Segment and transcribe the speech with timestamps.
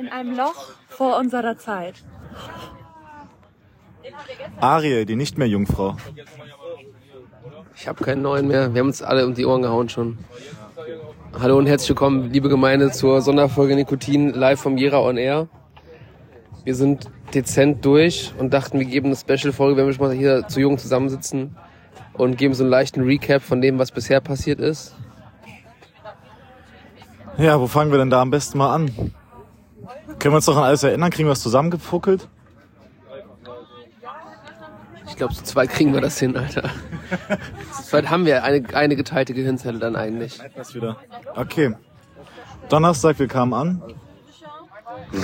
[0.00, 1.94] in einem Loch vor unserer Zeit.
[4.58, 5.96] Ariel, die nicht mehr Jungfrau.
[7.76, 8.72] Ich habe keinen neuen mehr.
[8.72, 10.18] Wir haben uns alle um die Ohren gehauen schon.
[11.38, 15.48] Hallo und herzlich willkommen, liebe Gemeinde, zur Sonderfolge Nikotin live vom Jera on Air.
[16.64, 20.48] Wir sind dezent durch und dachten, wir geben eine Special-Folge, wenn wir schon mal hier
[20.48, 21.56] zu Jungen zusammensitzen
[22.14, 24.94] und geben so einen leichten Recap von dem, was bisher passiert ist.
[27.38, 29.12] Ja, wo fangen wir denn da am besten mal an?
[30.18, 31.10] Können wir uns noch an alles erinnern?
[31.10, 32.28] Kriegen wir es zusammengefuckelt?
[35.08, 36.70] Ich glaube, zu zweit kriegen wir das hin, Alter.
[37.76, 40.38] zu zweit haben wir eine, eine geteilte Gehirnzelle dann eigentlich.
[40.56, 40.96] Das wieder.
[41.34, 41.74] Okay.
[42.68, 43.82] Donnerstag, wir kamen an.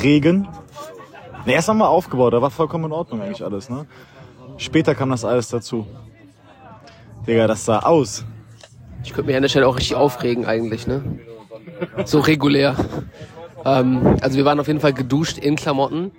[0.03, 0.49] Regen.
[1.45, 3.87] Ne, erst haben wir aufgebaut, da war vollkommen in Ordnung eigentlich alles, ne?
[4.57, 5.87] Später kam das alles dazu.
[7.27, 8.25] Digga, das sah aus.
[9.05, 11.21] Ich könnte mich an der Stelle auch richtig aufregen eigentlich, ne?
[12.05, 12.75] So regulär.
[13.67, 16.13] Ähm, also wir waren auf jeden Fall geduscht in Klamotten.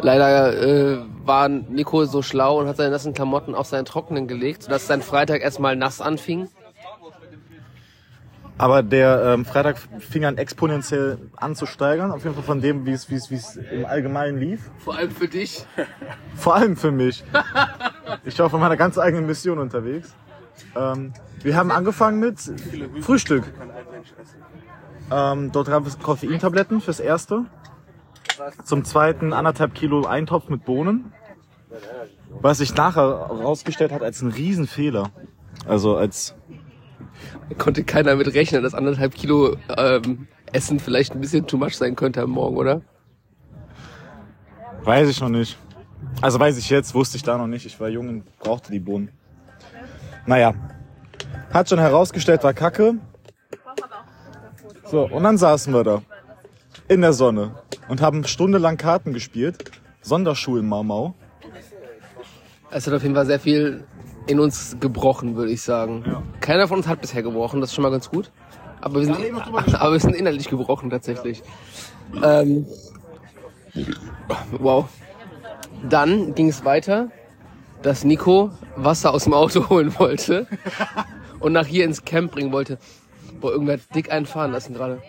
[0.00, 4.64] Leider äh, war Nico so schlau und hat seine nassen Klamotten auf seinen trockenen gelegt,
[4.64, 6.48] sodass sein Freitag erstmal nass anfing.
[8.58, 12.86] Aber der ähm, Freitag fing an exponentiell an zu steigern, auf jeden Fall von dem,
[12.86, 14.68] wie es, wie es, wie es im Allgemeinen lief.
[14.78, 15.64] Vor allem für dich.
[16.34, 17.22] Vor allem für mich.
[18.24, 20.12] Ich war von meiner ganz eigenen Mission unterwegs.
[20.76, 21.12] Ähm,
[21.42, 22.38] wir haben angefangen mit
[23.00, 23.44] Frühstück.
[25.10, 27.44] Ähm, dort gab es Koffeintabletten fürs Erste.
[28.64, 31.12] Zum Zweiten anderthalb Kilo Eintopf mit Bohnen.
[32.40, 35.10] Was sich nachher herausgestellt hat als ein Riesenfehler.
[35.66, 36.34] Also als
[37.56, 41.96] Konnte keiner mit rechnen, dass anderthalb Kilo ähm, Essen vielleicht ein bisschen too much sein
[41.96, 42.82] könnte am Morgen, oder?
[44.82, 45.58] Weiß ich noch nicht.
[46.20, 47.66] Also weiß ich jetzt, wusste ich da noch nicht.
[47.66, 49.10] Ich war jung und brauchte die Bohnen.
[50.26, 50.54] Naja.
[51.52, 52.98] Hat schon herausgestellt, war kacke.
[54.90, 56.02] So, und dann saßen wir da.
[56.88, 57.54] In der Sonne.
[57.88, 59.70] Und haben stundenlang Karten gespielt.
[60.00, 61.14] Sonderschulen Mau Mau.
[62.70, 63.84] Es hat auf jeden Fall sehr viel
[64.26, 66.04] in uns gebrochen, würde ich sagen.
[66.40, 68.30] Keiner von uns hat bisher gebrochen, das ist schon mal ganz gut.
[68.80, 69.16] Aber wir sind,
[69.74, 71.42] aber wir sind innerlich gebrochen tatsächlich.
[72.22, 72.66] Ähm,
[74.58, 74.86] wow.
[75.88, 77.10] Dann ging es weiter,
[77.82, 80.46] dass Nico Wasser aus dem Auto holen wollte
[81.40, 82.78] und nach hier ins Camp bringen wollte.
[83.40, 85.02] Boah, irgendwer hat dick einfahren lassen gerade.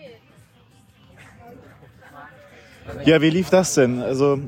[3.06, 4.01] Ja, wie lief das denn?
[4.01, 4.40] Also,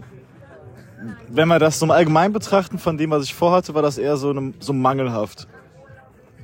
[1.29, 4.17] wenn wir das so im Allgemeinen betrachten, von dem, was ich vorhatte, war das eher
[4.17, 5.47] so, einem, so mangelhaft.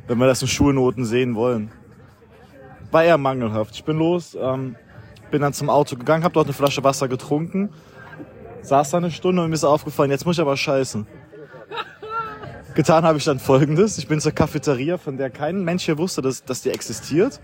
[0.08, 1.72] Wenn wir das in Schulnoten sehen wollen.
[2.92, 3.76] War eher mangelhaft.
[3.76, 4.76] Ich bin los, ähm,
[5.30, 7.70] bin dann zum Auto gegangen, habe dort eine Flasche Wasser getrunken,
[8.62, 11.06] saß da eine Stunde und mir ist aufgefallen, jetzt muss ich aber scheißen.
[12.78, 13.98] Getan habe ich dann folgendes.
[13.98, 17.42] Ich bin zur Cafeteria, von der kein Mensch hier wusste, dass, dass die existiert.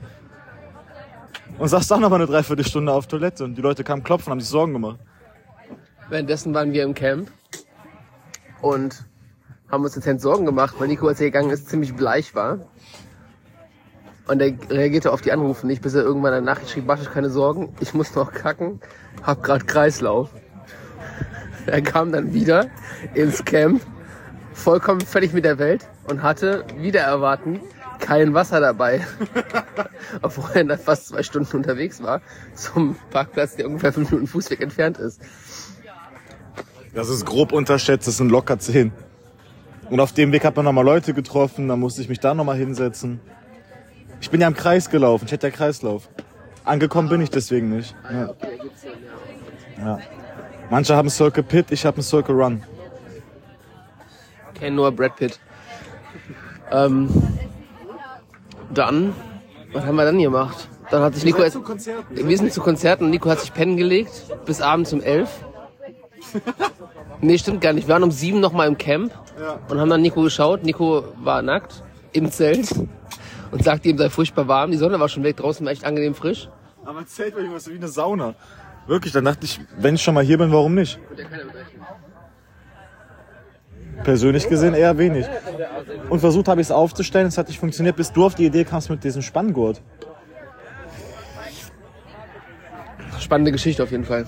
[1.57, 4.39] Und saß da noch mal eine Dreiviertelstunde auf Toilette und die Leute kamen klopfen, haben
[4.39, 4.99] sich Sorgen gemacht.
[6.07, 7.31] Währenddessen waren wir im Camp
[8.61, 9.05] und
[9.71, 12.59] haben uns dezent Sorgen gemacht, weil Nico, als er gegangen ist, ziemlich bleich war.
[14.27, 17.11] Und er reagierte auf die Anrufe nicht, bis er irgendwann eine Nachricht schrieb, mach euch
[17.11, 18.81] keine Sorgen, ich muss noch kacken,
[19.23, 20.29] hab grad Kreislauf.
[21.65, 22.67] Er kam dann wieder
[23.15, 23.81] ins Camp,
[24.53, 27.59] vollkommen fertig mit der Welt und hatte, wieder erwarten,
[27.99, 29.05] kein Wasser dabei.
[30.21, 32.21] Obwohl er dann fast zwei Stunden unterwegs war,
[32.55, 35.21] zum Parkplatz, der ungefähr fünf Minuten Fußweg entfernt ist.
[36.93, 38.91] Das ist grob unterschätzt, das sind locker zehn.
[39.89, 42.57] Und auf dem Weg hat man nochmal Leute getroffen, dann musste ich mich da nochmal
[42.57, 43.19] hinsetzen.
[44.21, 46.09] Ich bin ja im Kreis gelaufen, ich hätte ja Kreislauf.
[46.63, 47.95] Angekommen bin ich deswegen nicht.
[48.09, 48.33] Ja.
[49.77, 49.99] Ja.
[50.69, 52.63] Manche haben Circle Pit, ich habe einen Circle Run.
[54.63, 55.39] Kenne nur Brad Pitt.
[56.71, 57.09] Ähm,
[58.73, 59.13] dann,
[59.73, 60.69] was haben wir dann gemacht?
[60.89, 64.11] Dann hat sich Nico wir sind zu Konzerten und Nico hat sich pennen gelegt
[64.45, 65.29] bis abends um elf.
[67.19, 67.87] Nee, stimmt gar nicht.
[67.87, 69.11] Wir waren um sieben noch mal im Camp
[69.69, 70.63] und haben dann Nico geschaut.
[70.63, 72.69] Nico war nackt im Zelt
[73.51, 74.71] und sagte ihm, sei furchtbar warm.
[74.71, 76.47] Die Sonne war schon weg, draußen war echt angenehm frisch.
[76.85, 78.35] Aber Zelt war irgendwas wie eine Sauna.
[78.87, 80.99] Wirklich, dann dachte ich, wenn ich schon mal hier bin, warum nicht?
[84.03, 85.25] Persönlich gesehen eher wenig.
[86.09, 88.63] Und versucht habe ich es aufzustellen, es hat nicht funktioniert, bis du auf die Idee
[88.63, 89.81] kamst mit diesem Spanngurt.
[93.19, 94.25] Spannende Geschichte auf jeden Fall.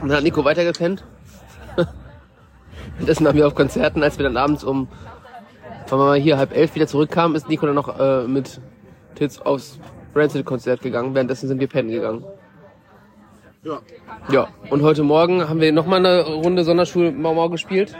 [0.00, 1.04] Und dann hat Nico weitergepennt.
[2.94, 4.88] Währenddessen waren wir auf Konzerten, als wir dann abends um,
[5.88, 8.60] wenn wir mal hier halb elf wieder zurückkamen, ist Nico dann noch äh, mit
[9.14, 9.78] Tits aufs
[10.14, 11.14] Rancid-Konzert gegangen.
[11.14, 12.24] Währenddessen sind wir pennen gegangen.
[13.62, 13.80] Ja.
[14.30, 17.94] Ja, und heute Morgen haben wir nochmal eine Runde Sonderschul Mau Mau gespielt.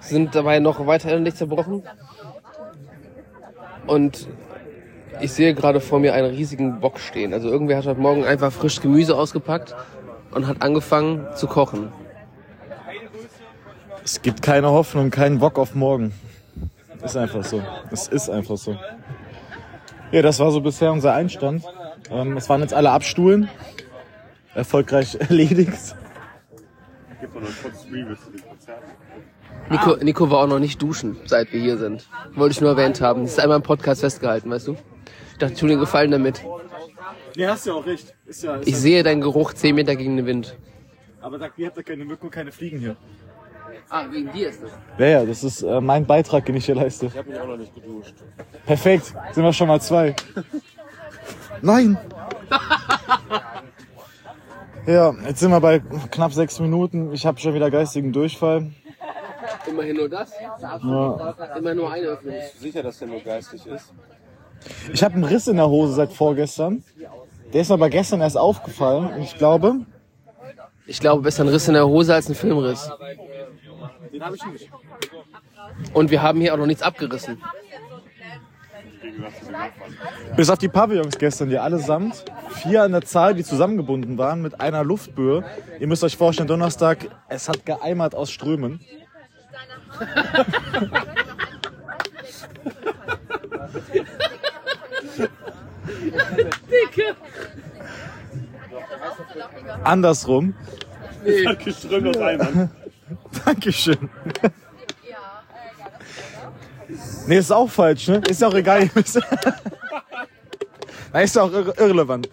[0.00, 1.82] Sind dabei noch weiter nicht zerbrochen.
[3.86, 4.28] Und
[5.20, 7.32] ich sehe gerade vor mir einen riesigen Bock stehen.
[7.32, 9.74] Also irgendwer hat heute Morgen einfach frisch Gemüse ausgepackt
[10.30, 11.92] und hat angefangen zu kochen.
[14.04, 16.12] Es gibt keine Hoffnung, keinen Bock auf morgen.
[17.02, 17.62] Ist einfach so.
[17.90, 18.76] Es ist einfach so.
[20.10, 21.64] Ja, das war so bisher unser Einstand.
[22.10, 23.48] Ähm, es waren jetzt alle Abstuhlen.
[24.54, 25.94] Erfolgreich erledigt.
[27.20, 28.82] Gibt noch kurz Reviews zu dem Konzert.
[29.70, 32.08] Nico, Nico war auch noch nicht duschen, seit wir hier sind.
[32.34, 33.22] Wollte ich nur erwähnt haben.
[33.22, 34.76] Das ist einmal im Podcast festgehalten, weißt du?
[35.32, 36.42] Ich dachte, tu dir einen gefallen damit.
[37.36, 38.14] Nee, hast ja auch recht.
[38.26, 40.56] Ist ja, ist Ich sehe deinen Geruch 10 Meter gegen den Wind.
[41.20, 42.96] aber da, ihr habt ja keine Mücken und keine Fliegen hier.
[43.90, 44.70] Ah, wegen dir ist das.
[44.98, 47.06] Ja, ja, das ist äh, mein Beitrag, den ich hier leiste.
[47.06, 48.14] Ich habe mich auch noch nicht geduscht.
[48.66, 50.14] Perfekt, sind wir schon mal zwei.
[51.62, 51.98] Nein!
[54.86, 55.80] Ja, jetzt sind wir bei
[56.10, 57.12] knapp sechs Minuten.
[57.12, 58.70] Ich habe schon wieder geistigen Durchfall.
[59.68, 60.32] Immerhin nur das.
[60.60, 61.34] Ja.
[61.56, 62.34] Immer nur eine Öffnung.
[62.58, 63.92] Sicher, dass der nur geistig ist?
[64.92, 66.82] Ich habe einen Riss in der Hose seit vorgestern.
[67.52, 69.12] Der ist mir aber gestern erst aufgefallen.
[69.14, 69.76] Und ich glaube,
[70.86, 72.90] Ich glaube, besser ein Riss in der Hose als ein Filmriss.
[74.12, 74.70] den habe ich nicht.
[75.92, 77.40] Und wir haben hier auch noch nichts abgerissen.
[80.36, 84.60] Bis auf die Pavillons gestern, die allesamt vier an der Zahl, die zusammengebunden waren mit
[84.60, 85.44] einer Luftböe.
[85.78, 88.80] Ihr müsst euch vorstellen, Donnerstag, es hat geeimert aus Strömen.
[99.84, 100.54] Andersrum.
[101.46, 102.70] Hat geströmt aus Eimern.
[103.44, 104.10] Dankeschön.
[107.26, 108.22] Nee, ist auch falsch, ne?
[108.28, 108.90] Ist ja auch egal.
[111.12, 112.28] Na, ist ja auch irre irrelevant.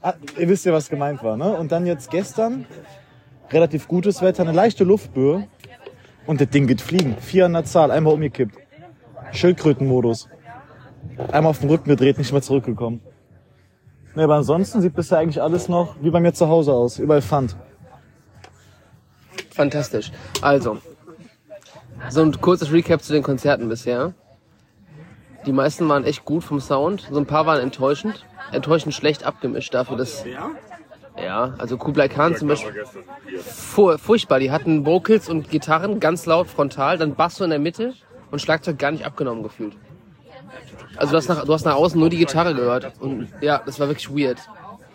[0.00, 1.52] Ah, ihr wisst ja, was gemeint war, ne?
[1.52, 2.66] Und dann jetzt gestern,
[3.50, 5.48] relativ gutes Wetter, eine leichte Luftböe.
[6.26, 7.16] Und das Ding geht fliegen.
[7.18, 8.56] Vier an der Zahl, einmal umgekippt.
[9.32, 10.28] Schildkrötenmodus.
[11.30, 13.00] Einmal auf den Rücken gedreht, nicht mehr zurückgekommen.
[14.14, 16.98] Ne, aber ansonsten sieht bisher eigentlich alles noch wie bei mir zu Hause aus.
[16.98, 17.56] Überall Pfand.
[19.50, 20.12] Fantastisch.
[20.42, 20.78] Also,
[22.08, 24.14] so ein kurzes Recap zu den Konzerten bisher.
[25.46, 27.08] Die meisten waren echt gut vom Sound.
[27.10, 28.24] So ein paar waren enttäuschend.
[28.52, 30.24] Enttäuschend schlecht abgemischt dafür, dass...
[31.16, 32.84] Ja, also Kublai Khan zum Beispiel.
[33.44, 34.40] Fu- furchtbar.
[34.40, 37.94] Die hatten Vocals und Gitarren ganz laut frontal, dann Basso in der Mitte
[38.30, 39.74] und Schlagzeug gar nicht abgenommen gefühlt.
[40.96, 42.92] Also du hast nach, du hast nach außen nur die Gitarre gehört.
[43.00, 44.38] Und ja, das war wirklich weird.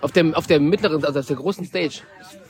[0.02, 2.02] Auf dem, auf der mittleren, also auf der großen Stage.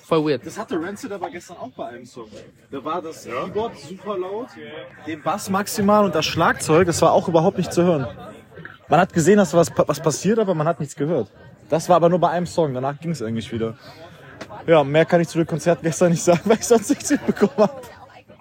[0.06, 0.46] Voll weird.
[0.46, 2.28] Das hatte Rancid aber gestern auch bei einem Song.
[2.72, 4.48] Da war das Keyboard super laut,
[5.06, 8.08] den Bass maximal und das Schlagzeug, das war auch überhaupt nicht zu hören.
[8.90, 11.30] Man hat gesehen, dass was, was passiert, aber man hat nichts gehört.
[11.70, 13.76] Das war aber nur bei einem Song, danach ging es eigentlich wieder.
[14.66, 17.58] Ja, mehr kann ich zu dem Konzert gestern nicht sagen, weil ich sonst nichts mitbekommen
[17.58, 17.82] habe.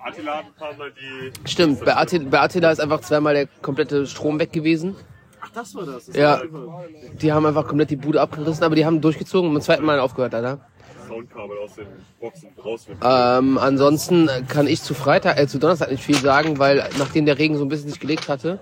[0.05, 1.49] Attila hat ein paar Mal die.
[1.49, 4.95] Stimmt, bei Attila, bei Attila ist einfach zweimal der komplette Strom weg gewesen.
[5.41, 6.07] Ach, das war das.
[6.15, 6.43] Ja,
[7.21, 9.99] die haben einfach komplett die Bude abgerissen, aber die haben durchgezogen und beim zweiten Mal
[9.99, 10.61] aufgehört, Alter.
[11.09, 11.87] Soundkabel aus den
[12.21, 13.03] Boxen rausnehmen.
[13.05, 17.39] Ähm, ansonsten kann ich zu Freitag, äh, zu Donnerstag nicht viel sagen, weil nachdem der
[17.39, 18.59] Regen so ein bisschen sich gelegt hatte,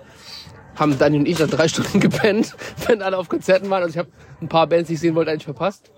[0.75, 2.55] haben Dani und ich dann drei Stunden gepennt,
[2.87, 3.83] wenn alle auf Konzerten waren.
[3.83, 4.09] Also ich habe
[4.41, 5.91] ein paar Bands, die ich sehen wollte, eigentlich verpasst.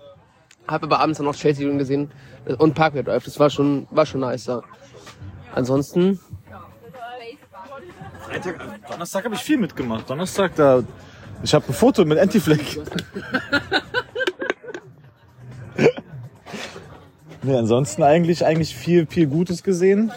[0.66, 2.10] Habe aber abends dann noch Chelsea Union gesehen
[2.58, 3.24] und Parkway Drive.
[3.24, 4.50] Das war schon, war schon nice.
[5.54, 6.20] Ansonsten,
[8.28, 8.58] Freitag,
[8.90, 10.08] Donnerstag habe ich viel mitgemacht.
[10.10, 10.82] Donnerstag, da,
[11.42, 12.58] ich habe ein Foto mit Anti-Flag.
[17.42, 20.12] nee, ansonsten eigentlich, eigentlich viel, viel Gutes gesehen.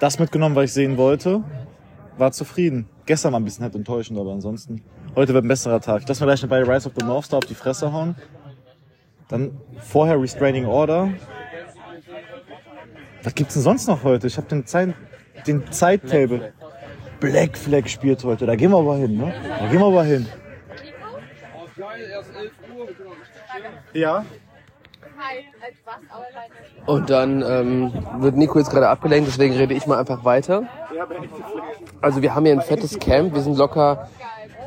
[0.00, 1.44] Das mitgenommen, was ich sehen wollte.
[2.16, 2.88] War zufrieden.
[3.06, 4.82] Gestern war ein bisschen halt enttäuschend, aber ansonsten.
[5.16, 6.02] Heute wird ein besserer Tag.
[6.02, 8.14] Ich lasse mir gleich bei Rise of the North Star auf die Fresse hauen.
[9.28, 11.10] Dann vorher Restraining Order.
[13.22, 14.26] Was gibt's denn sonst noch heute?
[14.26, 14.94] Ich habe den Zeit,
[15.46, 16.52] den Zeittable.
[17.20, 18.46] Black Flag spielt heute.
[18.46, 19.34] Da gehen wir aber hin, ne?
[19.58, 20.26] Da gehen wir aber hin.
[23.92, 24.24] Ja.
[26.86, 30.64] Und dann ähm, wird Nico jetzt gerade abgelenkt, deswegen rede ich mal einfach weiter.
[32.00, 34.08] Also wir haben hier ein fettes Camp, wir sind locker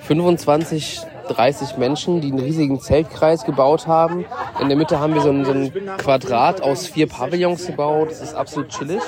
[0.02, 4.26] 25, 30 Menschen, die einen riesigen Zeltkreis gebaut haben.
[4.62, 8.12] In der Mitte haben wir so ein, so ein Quadrat aus vier Pavillons gebaut.
[8.12, 9.02] Das ist absolut chillig.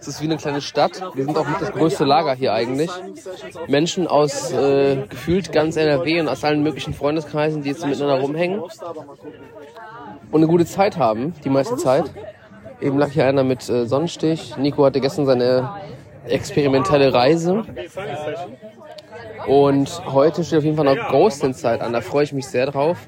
[0.00, 1.02] Es ist wie eine kleine Stadt.
[1.14, 2.90] Wir sind auch mit das größte Lager hier eigentlich.
[3.68, 8.62] Menschen aus äh, gefühlt ganz NRW und aus allen möglichen Freundeskreisen, die jetzt miteinander rumhängen
[10.30, 12.04] und eine gute Zeit haben, die meiste Zeit.
[12.80, 14.56] Eben lag hier einer mit äh, Sonnenstich.
[14.56, 15.70] Nico hatte gestern seine
[16.26, 17.64] experimentelle Reise.
[19.46, 21.92] Und heute steht auf jeden Fall noch Ghost in Zeit an.
[21.92, 22.98] Da freue ich mich sehr drauf.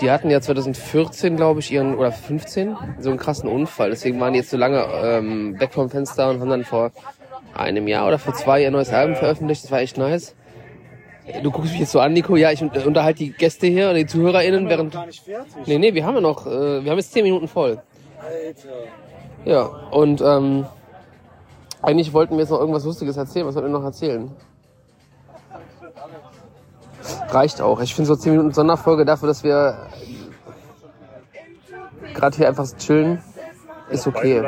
[0.00, 3.90] Die hatten ja 2014, glaube ich, ihren, oder 15, so einen krassen Unfall.
[3.90, 6.90] Deswegen waren die jetzt so lange ähm, weg vom Fenster und haben dann vor
[7.54, 9.64] einem Jahr oder vor zwei ihr neues Album veröffentlicht.
[9.64, 10.34] Das war echt nice.
[11.42, 12.36] Du guckst mich jetzt so an, Nico.
[12.36, 14.94] Ja, ich un- unterhalte die Gäste hier oder die ZuhörerInnen während.
[15.06, 15.52] nicht fertig.
[15.66, 17.80] Nee, nee, wir haben ja noch, äh, wir haben jetzt 10 Minuten voll.
[18.20, 18.68] Alter.
[19.44, 20.66] Ja, und ähm,
[21.82, 23.46] eigentlich wollten wir jetzt noch irgendwas Lustiges erzählen.
[23.46, 24.30] Was wollten wir noch erzählen?
[27.28, 27.80] Reicht auch.
[27.80, 29.86] Ich finde so 10 Minuten Sonderfolge dafür, dass wir
[32.14, 33.22] gerade hier einfach chillen,
[33.90, 34.42] ist okay.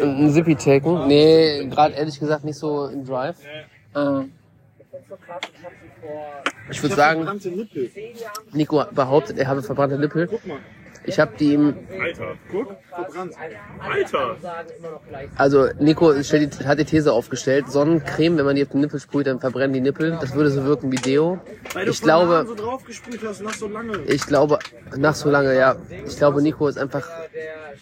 [0.00, 1.06] Ein Zippy taken?
[1.08, 3.36] Nee, gerade ehrlich gesagt nicht so im Drive.
[3.94, 4.24] Äh,
[6.70, 7.40] ich würde sagen.
[8.52, 10.28] Nico behauptet, er habe verbrannte Nippel.
[11.04, 12.76] Ich habe die ihm Alter, guck.
[12.88, 13.34] Verbrannt.
[13.80, 14.36] Alter.
[15.36, 19.26] Also Nico die, hat die These aufgestellt, Sonnencreme, wenn man die auf den Nippel sprüht,
[19.26, 20.16] dann verbrennen die Nippel.
[20.20, 21.40] Das würde so wirken wie Deo.
[21.72, 23.98] Weil Ich glaube, so drauf gesprüht hast, nach so lange.
[24.06, 24.58] ich glaube,
[24.96, 27.08] nach so lange, ja, ich glaube, Nico ist einfach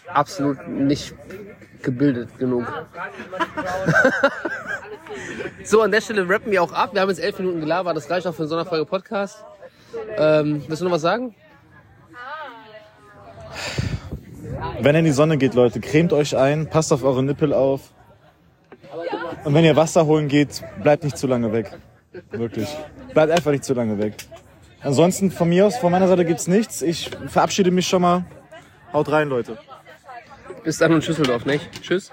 [0.07, 1.13] absolut nicht
[1.81, 2.65] gebildet genug.
[5.63, 6.93] so, an der Stelle rappen wir auch ab.
[6.93, 9.43] Wir haben jetzt elf Minuten gelabert, das reicht auch für einen Sonderfolge Podcast.
[10.17, 11.35] Ähm, willst du noch was sagen?
[14.79, 17.81] Wenn ihr in die Sonne geht, Leute, cremt euch ein, passt auf eure Nippel auf.
[19.43, 21.71] Und wenn ihr Wasser holen geht, bleibt nicht zu lange weg.
[22.31, 22.67] Wirklich.
[23.13, 24.15] Bleibt einfach nicht zu lange weg.
[24.81, 26.81] Ansonsten von mir aus, von meiner Seite gibt's nichts.
[26.81, 28.25] Ich verabschiede mich schon mal.
[28.93, 29.57] Haut rein, Leute.
[30.63, 31.69] Bis dann und Schüsseldorf, nicht?
[31.81, 32.11] Tschüss.